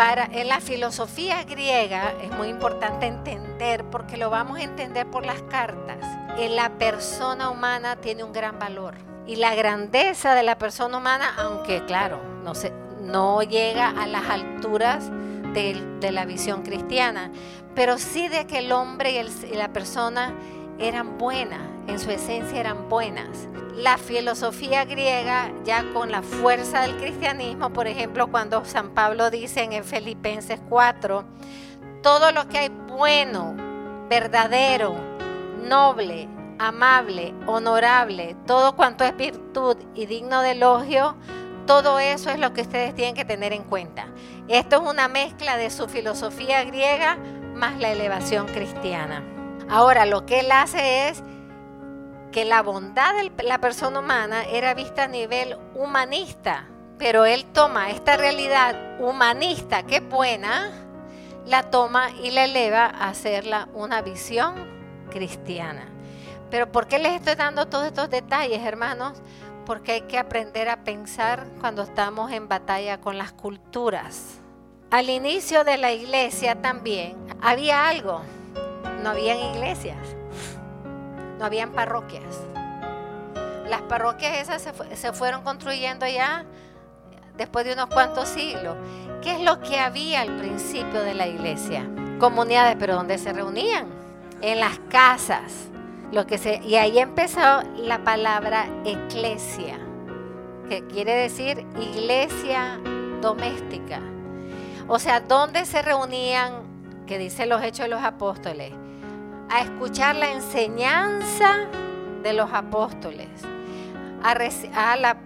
[0.00, 5.26] para en la filosofía griega es muy importante entender porque lo vamos a entender por
[5.26, 5.98] las cartas.
[6.38, 8.94] En la persona humana tiene un gran valor
[9.26, 14.30] y la grandeza de la persona humana, aunque claro, no se, no llega a las
[14.30, 15.10] alturas
[15.52, 17.30] de, la visión cristiana,
[17.74, 20.32] pero sí de que el hombre y la persona
[20.80, 23.48] eran buenas, en su esencia eran buenas
[23.82, 29.62] la filosofía griega ya con la fuerza del cristianismo, por ejemplo, cuando San Pablo dice
[29.62, 31.24] en Filipenses 4,
[32.02, 33.54] todo lo que hay bueno,
[34.08, 34.96] verdadero,
[35.64, 41.16] noble, amable, honorable, todo cuanto es virtud y digno de elogio,
[41.66, 44.08] todo eso es lo que ustedes tienen que tener en cuenta.
[44.48, 47.16] Esto es una mezcla de su filosofía griega
[47.54, 49.39] más la elevación cristiana.
[49.70, 51.22] Ahora, lo que él hace es
[52.32, 56.66] que la bondad de la persona humana era vista a nivel humanista,
[56.98, 60.72] pero él toma esta realidad humanista que buena,
[61.46, 64.54] la toma y la eleva a hacerla una visión
[65.08, 65.86] cristiana.
[66.50, 69.22] Pero ¿por qué les estoy dando todos estos detalles, hermanos?
[69.66, 74.40] Porque hay que aprender a pensar cuando estamos en batalla con las culturas.
[74.90, 78.22] Al inicio de la iglesia también había algo,
[79.02, 79.98] no habían iglesias
[81.40, 82.22] no habían parroquias.
[83.68, 86.44] Las parroquias esas se, fueron construyendo ya
[87.36, 88.76] después de unos cuantos siglos.
[89.22, 91.88] ¿Qué es lo que había al principio de la iglesia?
[92.18, 93.86] Comunidades, pero ¿dónde se reunían?
[94.42, 95.68] En las casas.
[96.12, 99.78] Lo que se, y ahí empezó la palabra eclesia,
[100.68, 102.80] que quiere decir iglesia
[103.22, 104.00] doméstica.
[104.88, 108.72] O sea, ¿dónde se reunían, que dice los hechos de los apóstoles?
[109.50, 111.66] A escuchar la enseñanza
[112.22, 113.28] de los apóstoles,
[114.22, 115.16] a,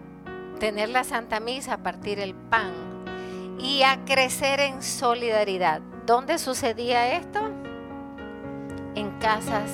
[0.59, 2.73] tener la Santa Misa, a partir el pan
[3.59, 5.83] y a crecer en solidaridad.
[6.07, 7.41] ¿Dónde sucedía esto?
[8.95, 9.71] En casas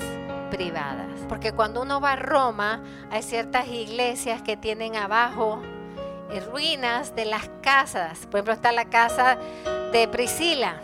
[0.51, 1.07] privadas.
[1.29, 5.63] Porque cuando uno va a Roma, hay ciertas iglesias que tienen abajo
[6.33, 8.27] eh, ruinas de las casas.
[8.27, 9.39] Por ejemplo, está la casa
[9.93, 10.81] de Priscila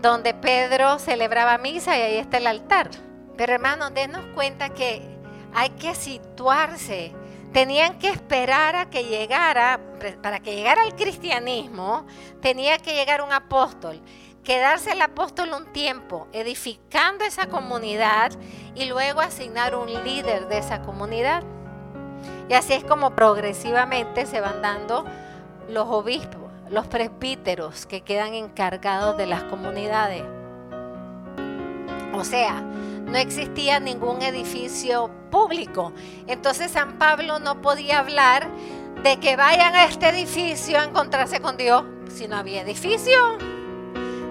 [0.00, 2.90] donde Pedro celebraba misa y ahí está el altar.
[3.36, 5.02] Pero hermanos, denos cuenta que
[5.54, 7.12] hay que situarse.
[7.52, 9.80] Tenían que esperar a que llegara,
[10.22, 12.06] para que llegara el cristianismo,
[12.40, 14.00] tenía que llegar un apóstol,
[14.44, 18.32] quedarse el apóstol un tiempo edificando esa comunidad
[18.74, 21.42] y luego asignar un líder de esa comunidad.
[22.48, 25.04] Y así es como progresivamente se van dando
[25.68, 30.22] los obispos los presbíteros que quedan encargados de las comunidades.
[32.12, 32.62] O sea,
[33.06, 35.92] no existía ningún edificio público.
[36.26, 38.48] Entonces San Pablo no podía hablar
[39.02, 43.38] de que vayan a este edificio a encontrarse con Dios si no había edificio.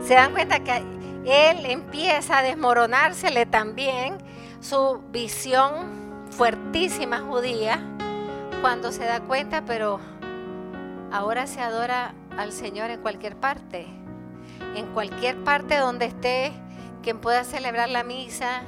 [0.04, 0.84] Se dan cuenta que
[1.26, 4.18] él empieza a desmoronársele también
[4.60, 7.82] su visión fuertísima judía
[8.62, 10.00] cuando se da cuenta, pero
[11.12, 13.88] ahora se adora al Señor en cualquier parte.
[14.76, 16.52] En cualquier parte donde esté,
[17.04, 18.62] quien pueda celebrar la misa,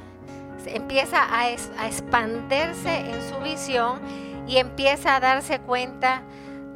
[0.66, 4.00] empieza a, a expandirse en su visión
[4.46, 6.22] y empieza a darse cuenta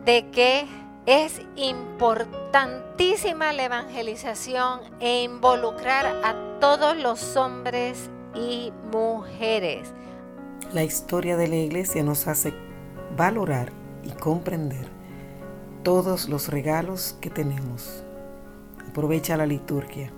[0.05, 0.66] de que
[1.06, 9.93] es importantísima la evangelización e involucrar a todos los hombres y mujeres.
[10.72, 12.55] La historia de la iglesia nos hace
[13.16, 13.71] valorar
[14.03, 14.87] y comprender
[15.84, 18.02] todos los regalos que tenemos.
[18.88, 20.10] Aprovecha la liturgia.